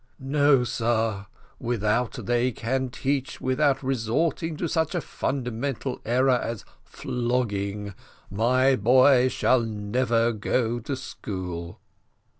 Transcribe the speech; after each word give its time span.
No, 0.17 0.63
sir, 0.63 1.27
without 1.59 2.13
they 2.25 2.51
can 2.51 2.89
teach 2.89 3.39
without 3.39 3.83
resorting 3.83 4.57
to 4.57 4.67
such 4.67 4.95
a 4.95 4.99
fundamental 5.01 6.01
error 6.05 6.39
as 6.41 6.65
flogging, 6.83 7.93
my 8.31 8.75
boy 8.75 9.27
shall 9.27 9.61
never 9.61 10.31
go 10.31 10.79
to 10.79 10.95
school." 10.95 11.79